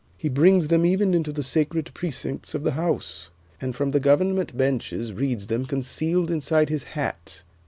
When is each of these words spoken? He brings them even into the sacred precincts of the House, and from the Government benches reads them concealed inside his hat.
He 0.17 0.29
brings 0.29 0.69
them 0.69 0.83
even 0.83 1.13
into 1.13 1.31
the 1.31 1.43
sacred 1.43 1.91
precincts 1.93 2.55
of 2.55 2.63
the 2.63 2.71
House, 2.71 3.29
and 3.61 3.75
from 3.75 3.91
the 3.91 3.99
Government 3.99 4.57
benches 4.57 5.13
reads 5.13 5.45
them 5.45 5.67
concealed 5.67 6.31
inside 6.31 6.69
his 6.69 6.83
hat. 6.97 7.43